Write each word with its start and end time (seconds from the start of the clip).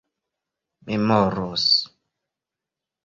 memoros 0.87 1.63